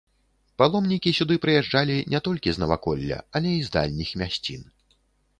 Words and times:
Паломнікі 0.59 1.09
сюды 1.17 1.35
прыязджалі 1.43 1.97
не 2.13 2.21
толькі 2.27 2.53
з 2.55 2.63
наваколля, 2.63 3.19
але 3.41 3.51
і 3.57 3.61
з 3.67 3.73
дальніх 3.75 4.09
мясцін. 4.23 4.65